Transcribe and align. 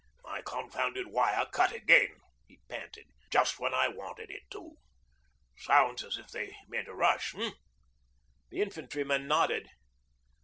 'My 0.23 0.41
confounded 0.41 1.05
wire 1.09 1.45
cut 1.51 1.71
again,' 1.71 2.21
he 2.47 2.57
panted, 2.67 3.05
'just 3.29 3.59
when 3.59 3.71
I 3.71 3.87
want 3.87 4.17
it 4.17 4.31
too. 4.49 4.77
Sounds 5.55 6.03
as 6.03 6.17
if 6.17 6.29
they 6.31 6.55
meant 6.67 6.87
a 6.87 6.95
rush, 6.95 7.35
eh?' 7.35 7.51
The 8.49 8.63
infantryman 8.63 9.27
nodded. 9.27 9.69